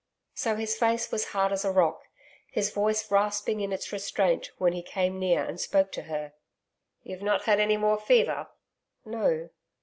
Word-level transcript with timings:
So 0.33 0.55
his 0.55 0.75
face 0.75 1.11
was 1.11 1.25
hard 1.25 1.51
as 1.51 1.63
a 1.63 1.71
rock, 1.71 2.01
his 2.49 2.71
voice 2.71 3.11
rasping 3.11 3.61
in 3.61 3.71
its 3.71 3.91
restraint, 3.91 4.49
when 4.57 4.73
he 4.73 4.81
came 4.81 5.19
near 5.19 5.43
and 5.43 5.61
spoke 5.61 5.91
to 5.91 6.01
her. 6.09 6.33
'You 7.03 7.13
have 7.13 7.23
not 7.23 7.43
had 7.43 7.59
any 7.59 7.77
more 7.77 7.99
fever?' 7.99 8.47
'No.' 9.05 9.51